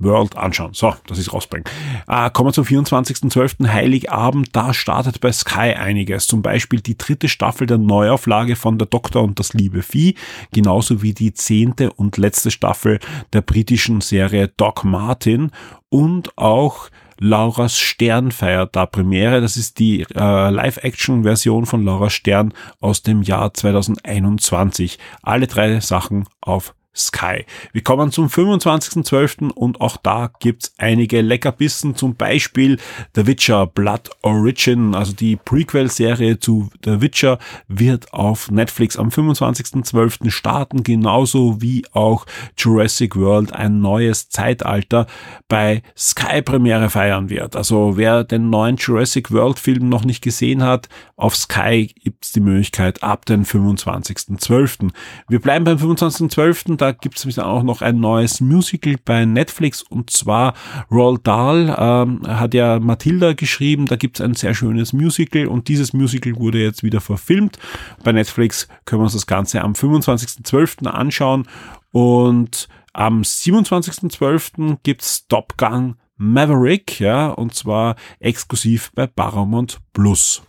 [0.00, 0.72] World anschauen.
[0.72, 1.64] So, das ist rausbringen.
[2.08, 3.68] Äh, kommen wir zum 24.12.
[3.68, 4.48] Heiligabend.
[4.52, 6.26] Da startet bei Sky einiges.
[6.26, 10.16] Zum Beispiel die dritte Staffel der Neuauflage von Der Doktor und das liebe Vieh.
[10.52, 12.98] Genauso wie die zehnte und letzte Staffel
[13.32, 15.50] der britischen Serie Doc Martin.
[15.90, 16.88] Und auch
[17.20, 19.40] Laura's Stern feiert da Premiere.
[19.40, 24.98] Das ist die äh, Live-Action-Version von Laura Stern aus dem Jahr 2021.
[25.22, 27.44] Alle drei Sachen auf Sky.
[27.72, 29.52] Wir kommen zum 25.12.
[29.52, 32.78] und auch da gibt's einige Leckerbissen, zum Beispiel
[33.14, 40.30] The Witcher Blood Origin, also die Prequel-Serie zu The Witcher wird auf Netflix am 25.12.
[40.30, 42.26] starten, genauso wie auch
[42.56, 45.06] Jurassic World ein neues Zeitalter
[45.48, 47.54] bei Sky Premiere feiern wird.
[47.54, 52.40] Also wer den neuen Jurassic World Film noch nicht gesehen hat, auf Sky gibt's die
[52.40, 54.90] Möglichkeit ab den 25.12.
[55.28, 60.10] Wir bleiben beim 25.12 da gibt es auch noch ein neues Musical bei Netflix und
[60.10, 60.54] zwar
[60.90, 65.68] Roald Dahl ähm, hat ja Matilda geschrieben, da gibt es ein sehr schönes Musical und
[65.68, 67.58] dieses Musical wurde jetzt wieder verfilmt.
[68.02, 70.86] Bei Netflix können wir uns das Ganze am 25.12.
[70.86, 71.46] anschauen
[71.92, 74.78] und am 27.12.
[74.82, 80.42] gibt's Top Gun Maverick, ja, und zwar exklusiv bei Paramount Plus.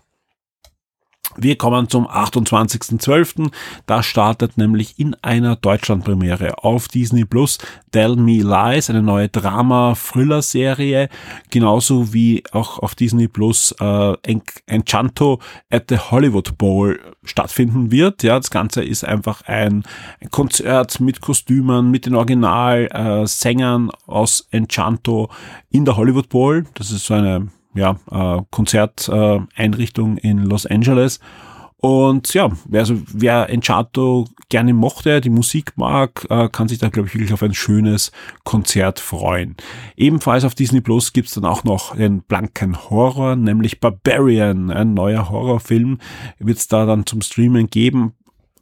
[1.38, 3.52] Wir kommen zum 28.12.
[3.86, 7.58] Da startet nämlich in einer Deutschlandpremiere auf Disney Plus
[7.92, 11.10] Tell Me Lies, eine neue Drama-Thriller-Serie,
[11.50, 14.16] genauso wie auch auf Disney Plus äh,
[14.66, 15.40] Enchanto
[15.70, 18.24] at the Hollywood Bowl stattfinden wird.
[18.24, 19.84] Ja, das Ganze ist einfach ein,
[20.32, 25.30] Konzert mit Kostümen, mit den Original-Sängern äh, aus Enchanto
[25.70, 26.66] in der Hollywood Bowl.
[26.74, 31.20] Das ist so eine ja, äh, Konzerteinrichtung äh, in Los Angeles.
[31.82, 37.08] Und ja, also wer Enchanto gerne mochte, die Musik mag, äh, kann sich da, glaube
[37.08, 38.12] ich, wirklich auf ein schönes
[38.44, 39.56] Konzert freuen.
[39.98, 45.32] Ebenfalls auf Disney Plus gibt's dann auch noch den blanken Horror, nämlich Barbarian, ein neuer
[45.32, 45.98] Horrorfilm,
[46.38, 48.14] wird's da dann zum Streamen geben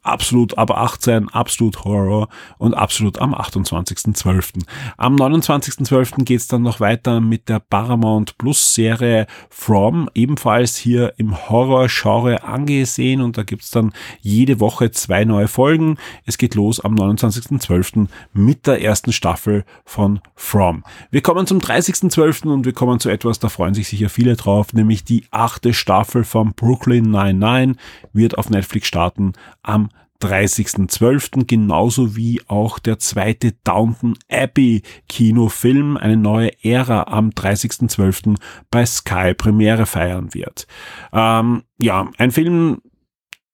[0.02, 4.62] absolut ab 18, absolut Horror und absolut am 28.12.
[4.96, 6.24] Am 29.12.
[6.24, 13.20] geht's dann noch weiter mit der Paramount Plus Serie From, ebenfalls hier im Horror-Genre angesehen
[13.20, 15.98] und da gibt's dann jede Woche zwei neue Folgen.
[16.24, 18.08] Es geht los am 29.12.
[18.32, 20.84] mit der ersten Staffel von From.
[21.10, 22.48] Wir kommen zum 30.12.
[22.48, 26.24] und wir kommen zu etwas, da freuen sich sicher viele drauf, nämlich die achte Staffel
[26.24, 27.76] von Brooklyn 99
[28.12, 29.32] wird auf Netflix starten
[29.62, 29.89] am
[30.20, 31.46] 30.12.
[31.46, 38.36] genauso wie auch der zweite Downton Abbey Kinofilm, eine neue Ära am 30.12.
[38.70, 40.66] bei Sky Premiere feiern wird.
[41.12, 42.82] Ähm, ja, ein Film,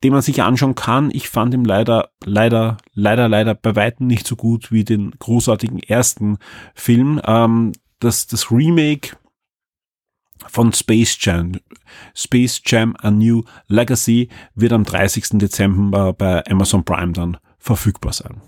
[0.03, 1.11] den man sich anschauen kann.
[1.13, 5.79] Ich fand ihn leider, leider, leider, leider bei weitem nicht so gut wie den großartigen
[5.79, 6.39] ersten
[6.75, 7.21] Film.
[7.25, 9.17] Ähm, das, das Remake
[10.49, 11.53] von Space Jam.
[12.15, 15.39] Space Jam A New Legacy wird am 30.
[15.39, 18.41] Dezember bei Amazon Prime dann verfügbar sein.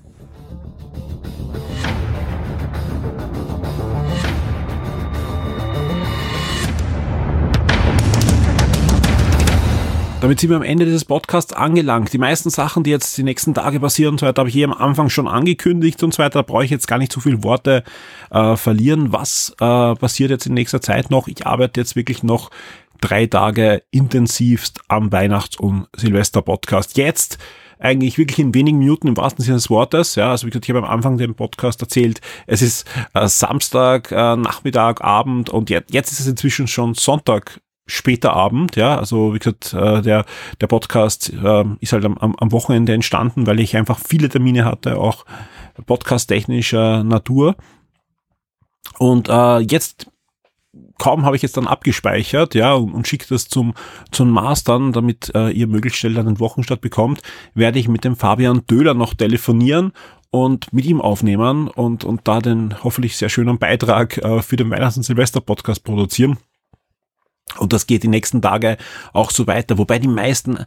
[10.20, 12.12] Damit sind wir am Ende dieses Podcasts angelangt.
[12.12, 14.66] Die meisten Sachen, die jetzt die nächsten Tage passieren und so weiter, habe ich hier
[14.68, 16.40] am Anfang schon angekündigt und so weiter.
[16.40, 17.84] Da brauche ich jetzt gar nicht zu viel Worte
[18.32, 19.12] äh, verlieren.
[19.12, 21.28] Was äh, passiert jetzt in nächster Zeit noch?
[21.28, 22.50] Ich arbeite jetzt wirklich noch
[23.00, 26.96] drei Tage intensivst am Weihnachts- und Silvester-Podcast.
[26.96, 27.38] Jetzt
[27.78, 30.16] eigentlich wirklich in wenigen Minuten im wahrsten Sinne des Wortes.
[30.16, 34.10] Ja, also wie gesagt, ich habe am Anfang den Podcast erzählt, es ist äh, Samstag,
[34.10, 39.34] äh, Nachmittag, Abend und jetzt, jetzt ist es inzwischen schon Sonntag später Abend, ja, also
[39.34, 40.24] wie gesagt, äh, der,
[40.60, 44.98] der Podcast äh, ist halt am, am Wochenende entstanden, weil ich einfach viele Termine hatte,
[44.98, 45.24] auch
[45.86, 47.56] podcast-technischer Natur.
[48.98, 50.10] Und äh, jetzt
[50.98, 53.74] kaum habe ich jetzt dann abgespeichert, ja, und, und schicke das zum,
[54.10, 57.22] zum Mastern, damit äh, ihr möglichst schnell dann den Wochenstart bekommt,
[57.54, 59.92] werde ich mit dem Fabian Döhler noch telefonieren
[60.30, 64.70] und mit ihm aufnehmen und, und da den hoffentlich sehr schönen Beitrag äh, für den
[64.70, 66.38] Weihnachts- und Silvester-Podcast produzieren.
[67.56, 68.76] Und das geht die nächsten Tage
[69.12, 70.64] auch so weiter, wobei die meisten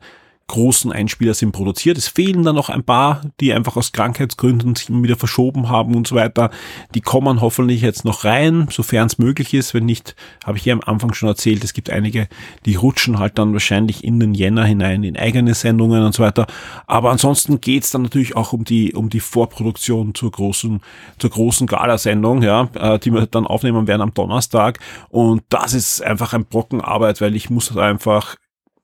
[0.51, 1.97] großen Einspieler sind produziert.
[1.97, 6.07] Es fehlen da noch ein paar, die einfach aus Krankheitsgründen sich wieder verschoben haben und
[6.07, 6.51] so weiter.
[6.93, 9.73] Die kommen hoffentlich jetzt noch rein, sofern es möglich ist.
[9.73, 12.27] Wenn nicht, habe ich hier am Anfang schon erzählt, es gibt einige,
[12.65, 16.47] die rutschen halt dann wahrscheinlich in den Jänner hinein, in eigene Sendungen und so weiter.
[16.85, 20.81] Aber ansonsten geht's dann natürlich auch um die, um die Vorproduktion zur großen,
[21.17, 24.79] zur großen Galasendung, ja, äh, die wir dann aufnehmen werden am Donnerstag.
[25.09, 28.35] Und das ist einfach ein Brocken Arbeit, weil ich muss einfach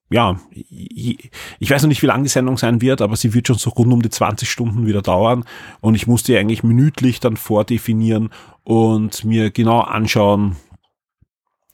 [0.10, 3.58] ja, ich weiß noch nicht, wie lang die Sendung sein wird, aber sie wird schon
[3.58, 5.44] so rund um die 20 Stunden wieder dauern.
[5.82, 8.30] Und ich musste eigentlich minütlich dann vordefinieren
[8.64, 10.56] und mir genau anschauen,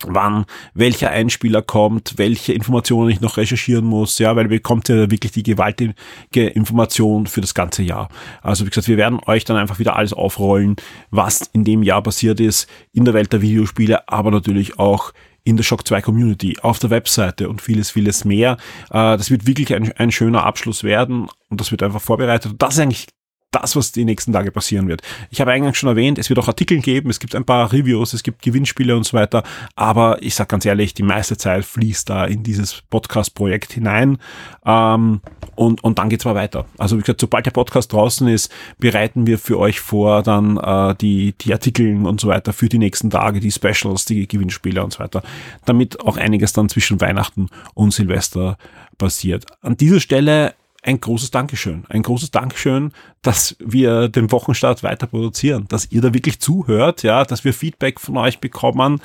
[0.06, 5.32] wann welcher Einspieler kommt, welche Informationen ich noch recherchieren muss, ja, weil bekommt ja wirklich
[5.32, 5.94] die gewaltige
[6.34, 8.10] Information für das ganze Jahr.
[8.42, 10.76] Also wie gesagt, wir werden euch dann einfach wieder alles aufrollen,
[11.12, 15.14] was in dem Jahr passiert ist in der Welt der Videospiele, aber natürlich auch
[15.44, 18.58] in der Shock 2 Community, auf der Webseite und vieles, vieles mehr.
[18.90, 22.54] Äh, das wird wirklich ein, ein schöner Abschluss werden und das wird einfach vorbereitet.
[22.58, 23.08] das ist eigentlich
[23.54, 25.02] das, was die nächsten Tage passieren wird.
[25.30, 28.14] Ich habe eingangs schon erwähnt, es wird auch Artikel geben, es gibt ein paar Reviews,
[28.14, 29.44] es gibt Gewinnspiele und so weiter,
[29.76, 34.18] aber ich sage ganz ehrlich, die meiste Zeit fließt da in dieses Podcast-Projekt hinein
[34.66, 35.22] ähm,
[35.56, 36.66] und, und dann geht's mal weiter.
[36.78, 40.96] Also wie gesagt, sobald der Podcast draußen ist, bereiten wir für euch vor dann äh,
[40.96, 44.94] die, die Artikel und so weiter für die nächsten Tage, die Specials, die Gewinnspiele und
[44.94, 45.24] so weiter,
[45.66, 48.58] damit auch einiges dann zwischen Weihnachten und Silvester
[48.98, 49.46] passiert.
[49.62, 50.54] An dieser Stelle
[50.84, 51.86] ein großes Dankeschön.
[51.90, 57.24] Ein großes Dankeschön, dass wir den Wochenstart weiter produzieren, dass ihr da wirklich zuhört, ja,
[57.24, 59.02] dass wir Feedback von euch bekommen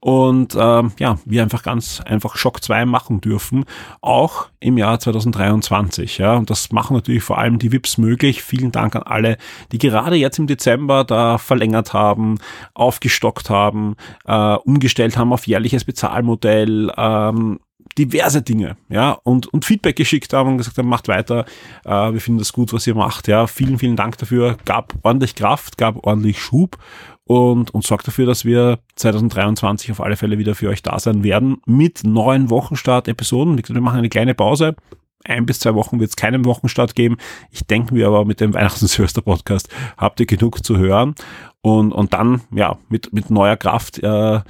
[0.00, 3.64] und ähm, ja, wir einfach ganz einfach Schock 2 machen dürfen,
[4.00, 6.18] auch im Jahr 2023.
[6.18, 8.42] Ja, und das machen natürlich vor allem die VIPs möglich.
[8.42, 9.36] Vielen Dank an alle,
[9.70, 12.38] die gerade jetzt im Dezember da verlängert haben,
[12.72, 16.90] aufgestockt haben, äh, umgestellt haben auf jährliches Bezahlmodell.
[16.96, 17.60] Ähm,
[17.98, 21.44] diverse Dinge, ja, und, und Feedback geschickt haben und gesagt haben, macht weiter,
[21.84, 25.34] äh, wir finden das gut, was ihr macht, ja, vielen, vielen Dank dafür, gab ordentlich
[25.34, 26.78] Kraft, gab ordentlich Schub
[27.24, 31.24] und, und sorgt dafür, dass wir 2023 auf alle Fälle wieder für euch da sein
[31.24, 33.60] werden mit neuen Wochenstart-Episoden.
[33.62, 34.76] Wir machen eine kleine Pause,
[35.24, 37.16] ein bis zwei Wochen wird es keinen Wochenstart geben.
[37.50, 41.14] Ich denke mir aber mit dem Weihnachten Silvester Podcast habt ihr genug zu hören
[41.60, 44.40] und, und dann, ja, mit, mit neuer Kraft äh,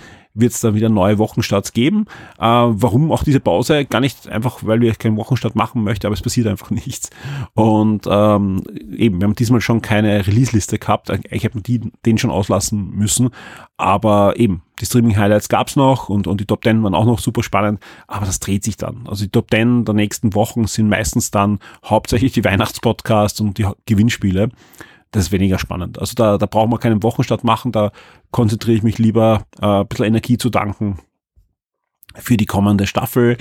[0.41, 2.07] wird es dann wieder neue Wochenstarts geben.
[2.39, 3.84] Äh, warum auch diese Pause?
[3.84, 7.11] Gar nicht einfach, weil wir keinen Wochenstart machen möchten, aber es passiert einfach nichts.
[7.55, 8.62] Und ähm,
[8.97, 11.11] eben, wir haben diesmal schon keine Release-Liste gehabt.
[11.30, 13.30] Ich hätte den schon auslassen müssen.
[13.76, 17.43] Aber eben, die Streaming-Highlights gab's noch und, und die Top 10 waren auch noch super
[17.43, 19.07] spannend, aber das dreht sich dann.
[19.07, 23.66] Also die Top 10 der nächsten Wochen sind meistens dann hauptsächlich die Weihnachtspodcasts und die
[23.86, 24.51] Gewinnspiele
[25.11, 25.99] das ist weniger spannend.
[25.99, 27.93] Also da, da brauchen wir keinen Wochenstart machen, da
[28.31, 30.99] konzentriere ich mich lieber, äh, ein bisschen Energie zu danken
[32.15, 33.37] für die kommende Staffel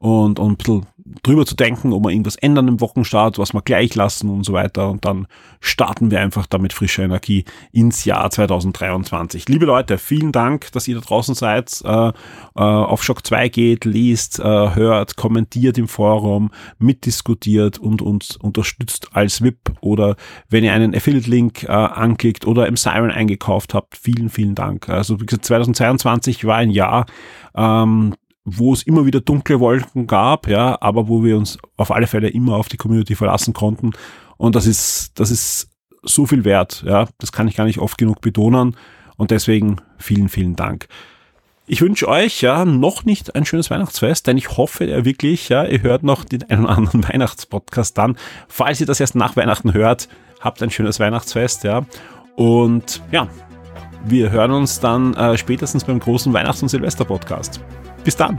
[0.00, 0.86] und, und ein bisschen
[1.22, 4.54] drüber zu denken, ob wir irgendwas ändern im Wochenstart, was wir gleich lassen und so
[4.54, 4.88] weiter.
[4.88, 5.26] Und dann
[5.60, 9.48] starten wir einfach damit frischer Energie ins Jahr 2023.
[9.50, 12.12] Liebe Leute, vielen Dank, dass ihr da draußen seid, äh, äh,
[12.54, 19.42] auf Shock 2 geht, liest, äh, hört, kommentiert im Forum, mitdiskutiert und uns unterstützt als
[19.42, 20.16] VIP oder
[20.48, 23.98] wenn ihr einen Affiliate-Link äh, anklickt oder im Siren eingekauft habt.
[23.98, 24.88] Vielen, vielen Dank.
[24.88, 27.04] Also wie gesagt, 2022 war ein Jahr,
[27.54, 28.14] ähm,
[28.58, 32.28] wo es immer wieder dunkle Wolken gab, ja, aber wo wir uns auf alle Fälle
[32.28, 33.92] immer auf die Community verlassen konnten.
[34.36, 35.70] Und das ist, das ist
[36.02, 37.06] so viel wert, ja.
[37.18, 38.76] Das kann ich gar nicht oft genug betonen.
[39.16, 40.88] Und deswegen vielen, vielen Dank.
[41.66, 45.64] Ich wünsche euch ja noch nicht ein schönes Weihnachtsfest, denn ich hoffe ja wirklich, ja,
[45.64, 48.16] ihr hört noch den einen oder anderen Weihnachtspodcast dann.
[48.48, 50.08] Falls ihr das erst nach Weihnachten hört,
[50.40, 51.86] habt ein schönes Weihnachtsfest, ja.
[52.34, 53.28] Und ja,
[54.04, 57.60] wir hören uns dann äh, spätestens beim großen Weihnachts- und Silvester-Podcast.
[58.04, 58.38] Bis dann.